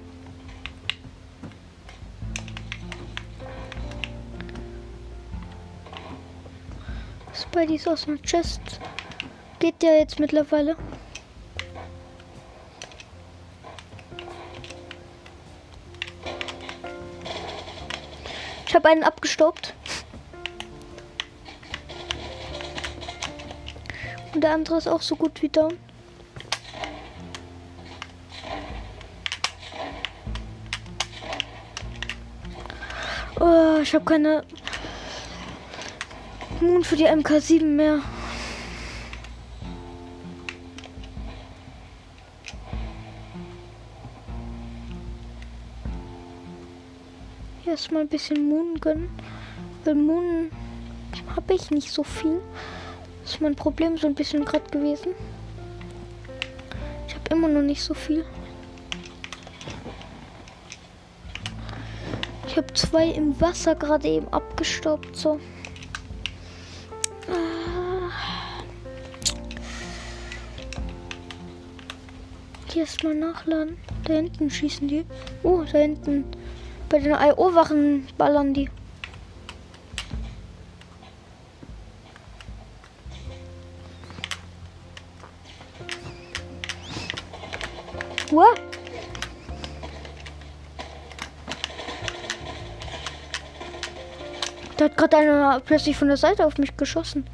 Spideys 7.53 7.87
aus 7.87 8.05
dem 8.05 8.19
Chest. 8.23 8.59
Geht 9.59 9.83
der 9.83 9.99
jetzt 9.99 10.19
mittlerweile? 10.19 10.75
Ich 18.65 18.73
habe 18.73 18.89
einen 18.89 19.03
abgestaubt. 19.03 19.75
Und 24.33 24.41
der 24.43 24.53
andere 24.53 24.79
ist 24.79 24.87
auch 24.87 25.03
so 25.03 25.15
gut 25.15 25.39
wie 25.43 25.49
down. 25.49 25.77
Oh, 33.39 33.77
ich 33.79 33.93
habe 33.93 34.05
keine 34.05 34.43
Moon 36.63 36.83
für 36.85 36.95
die 36.95 37.05
MK7 37.05 37.65
mehr. 37.65 37.99
Erstmal 47.65 48.03
ein 48.03 48.07
bisschen 48.07 48.47
Moon 48.47 48.79
gönnen. 48.79 49.09
Weil 49.83 49.95
Moon 49.95 50.51
habe 51.35 51.53
ich 51.53 51.69
nicht 51.69 51.91
so 51.91 52.03
viel. 52.03 52.39
Das 53.23 53.33
ist 53.33 53.41
mein 53.41 53.55
Problem 53.55 53.97
so 53.97 54.07
ein 54.07 54.15
bisschen 54.15 54.45
gerade 54.45 54.69
gewesen. 54.69 55.13
Ich 57.07 57.15
habe 57.15 57.29
immer 57.31 57.49
noch 57.49 57.61
nicht 57.61 57.83
so 57.83 57.93
viel. 57.93 58.23
Ich 62.47 62.55
habe 62.55 62.73
zwei 62.73 63.07
im 63.07 63.39
Wasser 63.41 63.75
gerade 63.75 64.07
eben 64.07 64.27
abgestaubt. 64.29 65.13
So. 65.15 65.39
Erstmal 72.83 73.15
nachladen. 73.15 73.77
Da 74.03 74.13
hinten 74.13 74.49
schießen 74.49 74.87
die. 74.89 75.05
Oh, 75.41 75.63
da 75.71 75.77
hinten. 75.77 76.25
Bei 76.89 76.99
den 76.99 77.13
IO-Wachen 77.13 78.07
ballern 78.17 78.53
die. 78.53 78.69
What? 88.29 88.59
Da 94.75 94.85
hat 94.85 94.97
gerade 94.97 95.17
einer 95.17 95.59
plötzlich 95.61 95.95
von 95.95 96.09
der 96.09 96.17
Seite 96.17 96.45
auf 96.45 96.57
mich 96.57 96.75
geschossen. 96.75 97.25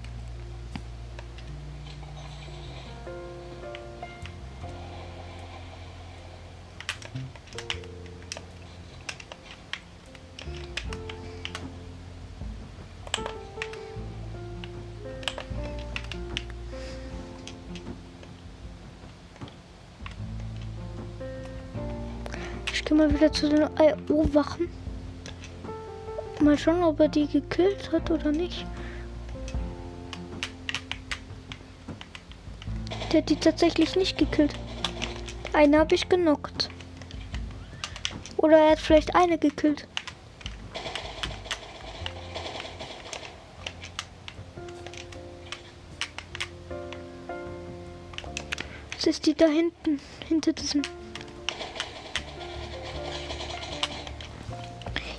Wieder 23.20 23.34
zu 23.34 23.50
den 23.50 23.64
IO-Wachen. 23.78 24.70
Mal 26.40 26.58
schauen, 26.58 26.84
ob 26.84 27.02
er 27.02 27.10
die 27.10 27.28
gekillt 27.28 27.92
hat 27.92 28.10
oder 28.10 28.32
nicht. 28.32 28.66
Der 33.12 33.22
hat 33.22 33.30
die 33.30 33.36
tatsächlich 33.36 33.98
nicht 33.98 34.18
gekillt. 34.18 34.54
Eine 35.52 35.80
habe 35.80 35.96
ich 35.96 36.08
genockt. 36.08 36.70
Oder 38.38 38.58
er 38.58 38.72
hat 38.72 38.80
vielleicht 38.80 39.14
eine 39.16 39.38
gekillt. 39.38 39.86
Das 48.96 49.08
ist 49.08 49.26
die 49.26 49.34
da 49.34 49.48
hinten, 49.48 50.00
hinter 50.28 50.54
diesem. 50.54 50.84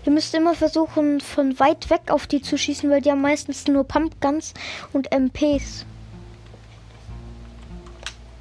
Ihr 0.06 0.12
müsst 0.12 0.34
immer 0.34 0.54
versuchen, 0.54 1.20
von 1.20 1.58
weit 1.60 1.90
weg 1.90 2.10
auf 2.10 2.26
die 2.26 2.40
zu 2.40 2.56
schießen, 2.56 2.88
weil 2.90 3.02
die 3.02 3.10
haben 3.10 3.20
meistens 3.20 3.66
nur 3.68 3.84
Pumpguns 3.84 4.54
und 4.92 5.12
MPs. 5.12 5.84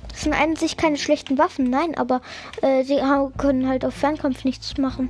Das 0.07 0.21
sind 0.21 0.33
eigentlich 0.33 0.77
keine 0.77 0.97
schlechten 0.97 1.37
Waffen, 1.37 1.69
nein, 1.69 1.97
aber 1.97 2.21
äh, 2.61 2.83
sie 2.83 3.01
haben, 3.01 3.35
können 3.37 3.67
halt 3.67 3.85
auf 3.85 3.93
Fernkampf 3.93 4.45
nichts 4.45 4.77
machen. 4.77 5.09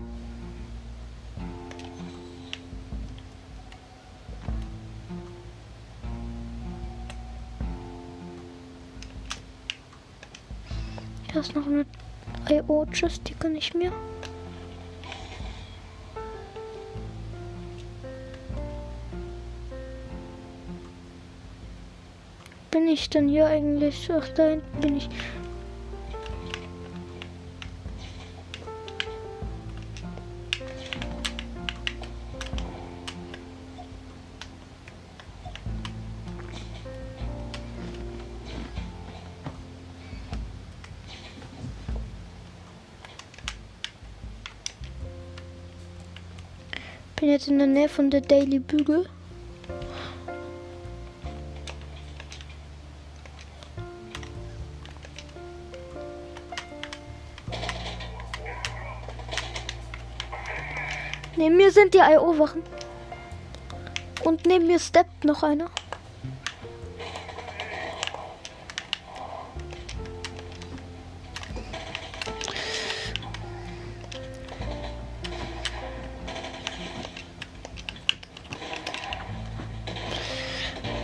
Da 11.33 11.39
ist 11.41 11.55
noch 11.55 11.67
eine 11.67 11.85
IO-Chest, 12.49 13.29
die 13.29 13.33
kann 13.35 13.55
ich 13.55 13.73
mir. 13.75 13.91
Ich 22.93 23.09
denn 23.09 23.27
hier 23.27 23.47
eigentlich? 23.47 24.09
Ach, 24.13 24.27
da 24.29 24.49
hinten 24.49 24.81
bin 24.81 24.97
ich. 24.97 25.09
Bin 47.19 47.29
jetzt 47.29 47.49
in 47.49 47.57
der 47.57 47.67
Nähe 47.67 47.89
von 47.89 48.09
der 48.09 48.21
Daily 48.21 48.59
Bügel. 48.59 49.05
Mir 61.69 61.73
sind 61.73 61.93
die 61.93 61.99
IO-Wachen. 61.99 62.63
Und 64.23 64.47
neben 64.47 64.65
mir 64.65 64.79
steppt 64.79 65.23
noch 65.23 65.43
einer. 65.43 65.69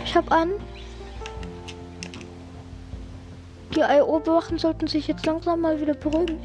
Ich 0.04 0.16
hab 0.16 0.32
an. 0.32 0.50
Die 3.76 3.82
IO-Bewachen 3.82 4.58
sollten 4.58 4.88
sich 4.88 5.06
jetzt 5.06 5.26
langsam 5.26 5.60
mal 5.60 5.80
wieder 5.80 5.94
beruhigen. 5.94 6.44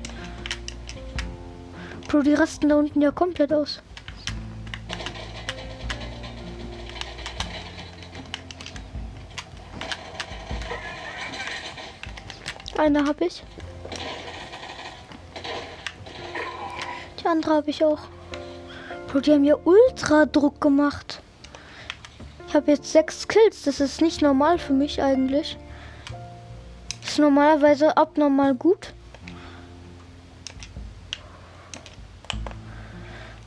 Bro, 2.07 2.21
die 2.21 2.35
rasten 2.35 2.69
da 2.69 2.75
unten 2.75 3.01
ja 3.01 3.09
komplett 3.09 3.51
aus. 3.51 3.81
Eine 12.81 13.05
habe 13.05 13.25
ich. 13.25 13.43
Die 17.19 17.27
andere 17.27 17.53
habe 17.53 17.69
ich 17.69 17.85
auch. 17.85 17.99
Bro, 19.07 19.19
die 19.19 19.31
haben 19.33 19.43
ja 19.43 19.55
ultra 19.63 20.25
Druck 20.25 20.59
gemacht. 20.59 21.21
Ich 22.47 22.55
habe 22.55 22.71
jetzt 22.71 22.91
sechs 22.91 23.27
Kills. 23.27 23.61
Das 23.61 23.81
ist 23.81 24.01
nicht 24.01 24.23
normal 24.23 24.57
für 24.57 24.73
mich 24.73 24.99
eigentlich. 24.99 25.59
Ist 27.03 27.19
normalerweise 27.19 27.95
abnormal 27.95 28.55
gut. 28.55 28.95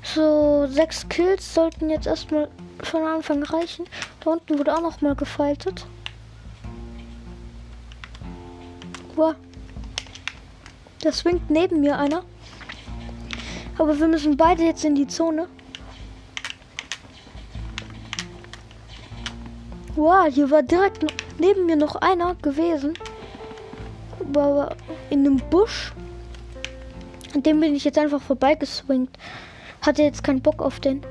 So, 0.04 0.68
sechs 0.68 1.08
Kills 1.08 1.52
sollten 1.52 1.90
jetzt 1.90 2.06
erstmal 2.06 2.48
von 2.84 3.02
Anfang 3.02 3.42
reichen. 3.42 3.86
Da 4.20 4.30
unten 4.30 4.60
wurde 4.60 4.76
auch 4.76 4.82
noch 4.82 5.00
mal 5.00 5.16
gefaltet. 5.16 5.86
Wow. 9.16 9.34
Da 11.00 11.12
swingt 11.12 11.50
neben 11.50 11.80
mir 11.80 11.98
einer. 11.98 12.24
Aber 13.78 13.98
wir 13.98 14.08
müssen 14.08 14.36
beide 14.36 14.62
jetzt 14.62 14.84
in 14.84 14.94
die 14.94 15.06
Zone. 15.06 15.48
Wow, 19.96 20.26
hier 20.32 20.50
war 20.50 20.62
direkt 20.62 21.04
neben 21.38 21.66
mir 21.66 21.76
noch 21.76 21.96
einer 21.96 22.34
gewesen. 22.36 22.94
Aber 24.20 24.76
in 25.10 25.20
einem 25.20 25.36
Busch. 25.50 25.92
An 27.34 27.42
dem 27.42 27.60
bin 27.60 27.74
ich 27.74 27.84
jetzt 27.84 27.98
einfach 27.98 28.22
vorbeigeswingt. 28.22 29.16
Hatte 29.82 30.02
jetzt 30.02 30.24
keinen 30.24 30.40
Bock 30.40 30.62
auf 30.62 30.80
den. 30.80 31.02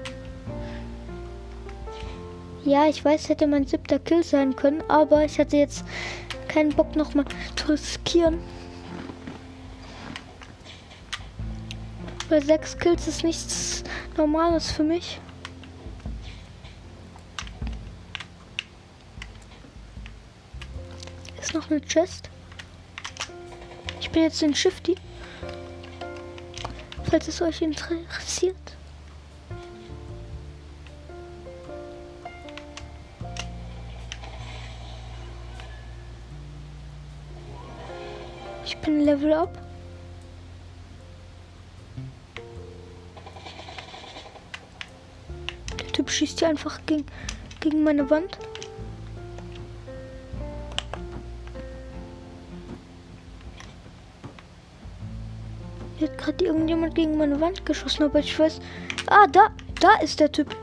Ja, 2.66 2.88
ich 2.88 3.04
weiß, 3.04 3.28
hätte 3.28 3.46
mein 3.46 3.68
siebter 3.68 4.00
Kill 4.00 4.24
sein 4.24 4.56
können, 4.56 4.82
aber 4.88 5.26
ich 5.26 5.38
hatte 5.38 5.58
jetzt 5.58 5.84
keinen 6.54 6.76
Bock 6.76 6.96
nochmal 6.96 7.26
zu 7.56 7.68
riskieren. 7.68 8.39
Weil 12.30 12.44
sechs 12.44 12.78
Kills 12.78 13.08
ist 13.08 13.24
nichts 13.24 13.84
Normales 14.18 14.72
für 14.72 14.84
mich. 14.84 15.20
Ist 21.42 21.54
noch 21.54 21.70
eine 21.70 21.82
Chest. 21.82 22.30
Ich 24.00 24.10
bin 24.12 24.24
jetzt 24.24 24.42
in 24.44 24.54
Shifty. 24.54 24.96
Falls 27.10 27.28
es 27.28 27.42
euch 27.42 27.62
interessiert. 27.62 28.56
Bin 38.84 39.06
Level 39.06 39.32
Up. 39.32 39.58
Der 45.80 45.88
Typ 45.93 46.10
schießt 46.10 46.39
hier 46.39 46.50
einfach 46.50 46.82
gegen, 46.86 47.06
gegen 47.62 47.84
meine 47.84 48.10
Wand. 48.10 48.38
Hier 55.98 56.10
hat 56.10 56.17
gerade 56.17 56.43
irgendjemand 56.43 56.96
gegen 56.96 57.17
meine 57.17 57.39
Wand 57.39 57.65
geschossen, 57.65 58.04
aber 58.04 58.19
ich 58.19 58.38
weiß. 58.38 58.60
Ah, 59.08 59.28
da, 59.28 59.48
da 59.80 59.96
ist 60.02 60.19
der 60.19 60.30
Typ. 60.30 60.54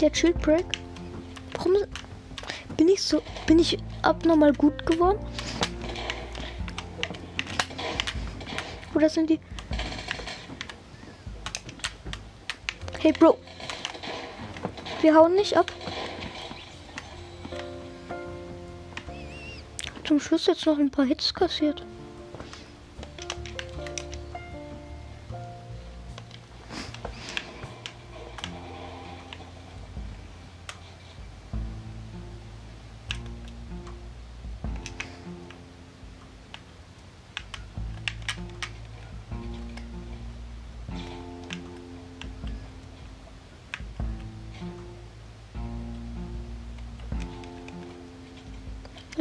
Der 0.00 0.12
Shield 0.12 0.42
Break. 0.42 0.66
Warum 1.52 1.74
bin 2.76 2.88
ich 2.88 3.00
so. 3.00 3.22
Bin 3.46 3.60
ich 3.60 3.78
abnormal 4.02 4.52
gut 4.52 4.84
geworden? 4.86 5.18
Oder 8.94 9.08
sind 9.08 9.30
die. 9.30 9.40
Hey 12.98 13.12
Bro. 13.12 13.38
Wir 15.00 15.14
hauen 15.14 15.34
nicht 15.34 15.56
ab. 15.56 15.72
Zum 20.04 20.20
Schluss 20.20 20.46
jetzt 20.46 20.66
noch 20.66 20.78
ein 20.78 20.90
paar 20.90 21.04
Hits 21.04 21.32
kassiert. 21.32 21.84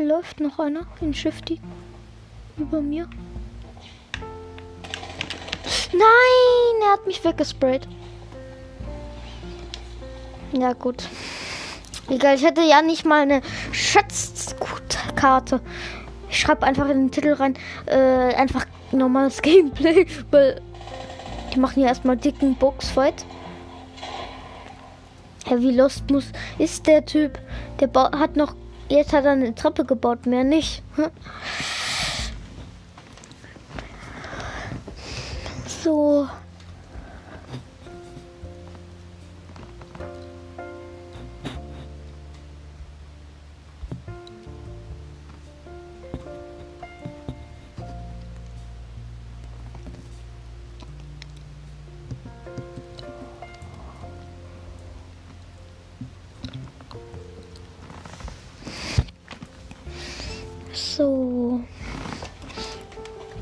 Läuft 0.01 0.39
noch 0.39 0.59
einer 0.59 0.85
in 0.99 1.13
Shifty. 1.13 1.59
Über 2.57 2.81
mir. 2.81 3.07
Nein, 5.93 6.81
er 6.83 6.93
hat 6.93 7.07
mich 7.07 7.23
weggesprayt. 7.23 7.87
Ja, 10.53 10.73
gut. 10.73 11.07
Egal, 12.09 12.35
ich 12.35 12.43
hätte 12.43 12.61
ja 12.61 12.81
nicht 12.81 13.05
mal 13.05 13.21
eine 13.21 13.41
Schatzkarte. 13.71 15.61
Ich 16.29 16.39
schreibe 16.39 16.65
einfach 16.65 16.89
in 16.89 16.97
den 16.97 17.11
Titel 17.11 17.33
rein, 17.33 17.55
äh, 17.85 18.33
einfach 18.35 18.65
normales 18.91 19.41
Gameplay, 19.41 20.05
weil 20.29 20.61
die 21.53 21.59
machen 21.59 21.81
ja 21.81 21.89
erstmal 21.89 22.17
dicken 22.17 22.55
Boxfight. 22.55 23.25
Wie 25.49 25.71
lost 25.71 26.09
muss 26.09 26.31
ist 26.57 26.87
der 26.87 27.05
Typ? 27.05 27.37
Der 27.79 27.89
hat 27.93 28.37
noch 28.37 28.55
Jetzt 28.91 29.13
hat 29.13 29.23
er 29.23 29.31
eine 29.31 29.55
Treppe 29.55 29.85
gebaut, 29.85 30.25
mehr 30.25 30.43
nicht. 30.43 30.83
Hm? 30.97 31.05
So. 35.65 36.27
So. 36.27 36.40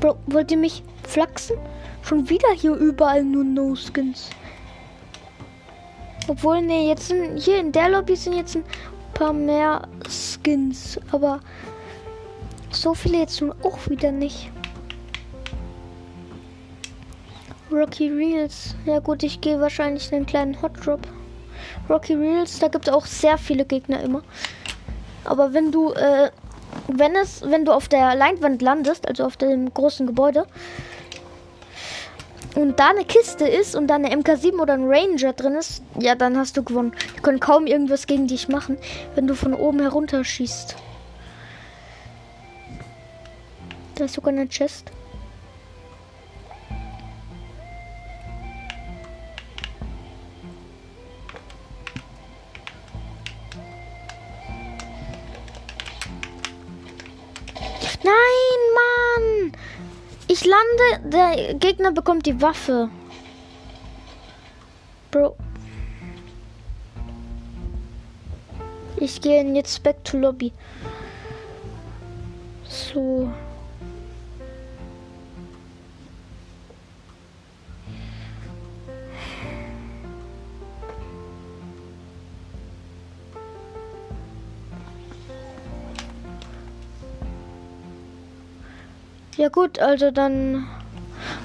Bro, 0.00 0.16
wollt 0.26 0.50
ihr 0.50 0.56
mich 0.56 0.82
flachsen? 1.06 1.56
Schon 2.02 2.28
wieder 2.30 2.48
hier 2.54 2.72
überall 2.72 3.22
nur 3.22 3.44
No-Skins. 3.44 4.30
Obwohl, 6.26 6.62
ne, 6.62 6.88
jetzt 6.88 7.08
sind 7.08 7.38
hier 7.38 7.60
in 7.60 7.70
der 7.70 7.90
Lobby 7.90 8.16
sind 8.16 8.34
jetzt 8.34 8.56
ein 8.56 8.64
paar 9.12 9.34
mehr 9.34 9.86
Skins. 10.08 10.98
Aber 11.12 11.40
so 12.70 12.94
viele 12.94 13.18
jetzt 13.18 13.42
auch 13.62 13.78
wieder 13.88 14.10
nicht. 14.10 14.50
Rocky 17.70 18.08
Reels. 18.08 18.74
Ja 18.86 19.00
gut, 19.00 19.22
ich 19.22 19.40
gehe 19.40 19.60
wahrscheinlich 19.60 20.12
einen 20.12 20.26
kleinen 20.26 20.60
Hot 20.62 20.72
Drop. 20.84 21.06
Rocky 21.88 22.14
Reels, 22.14 22.58
da 22.58 22.68
gibt 22.68 22.88
es 22.88 22.94
auch 22.94 23.04
sehr 23.06 23.36
viele 23.36 23.64
Gegner 23.64 24.00
immer. 24.02 24.22
Aber 25.24 25.52
wenn 25.52 25.70
du 25.70 25.92
äh, 25.92 26.30
wenn 26.98 27.14
es, 27.16 27.42
wenn 27.42 27.64
du 27.64 27.72
auf 27.72 27.88
der 27.88 28.14
Leinwand 28.14 28.62
landest, 28.62 29.06
also 29.06 29.24
auf 29.24 29.36
dem 29.36 29.72
großen 29.72 30.06
Gebäude, 30.06 30.46
und 32.56 32.80
da 32.80 32.88
eine 32.88 33.04
Kiste 33.04 33.46
ist 33.46 33.76
und 33.76 33.86
da 33.86 33.94
eine 33.94 34.08
MK7 34.08 34.60
oder 34.60 34.74
ein 34.74 34.84
Ranger 34.84 35.32
drin 35.32 35.54
ist, 35.54 35.82
ja, 35.98 36.14
dann 36.16 36.36
hast 36.36 36.56
du 36.56 36.64
gewonnen. 36.64 36.92
Die 37.16 37.20
können 37.20 37.38
kaum 37.38 37.66
irgendwas 37.66 38.06
gegen 38.06 38.26
dich 38.26 38.48
machen, 38.48 38.76
wenn 39.14 39.26
du 39.26 39.34
von 39.34 39.54
oben 39.54 39.80
herunter 39.80 40.24
schießt. 40.24 40.74
Da 43.94 44.04
ist 44.04 44.14
sogar 44.14 44.32
eine 44.32 44.48
Chest. 44.48 44.90
Lande, 60.92 61.08
der 61.10 61.54
Gegner 61.54 61.92
bekommt 61.92 62.26
die 62.26 62.40
Waffe. 62.40 62.88
Bro. 65.10 65.36
Ich 68.96 69.20
gehe 69.20 69.44
jetzt 69.54 69.82
back 69.82 70.04
to 70.04 70.18
Lobby. 70.18 70.52
so. 72.68 73.30
Ja 89.40 89.48
gut, 89.48 89.78
also 89.78 90.10
dann 90.10 90.68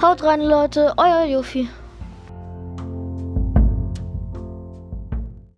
haut 0.02 0.22
rein, 0.22 0.42
Leute. 0.42 0.96
Euer 0.98 1.24
Jofi. 1.24 1.70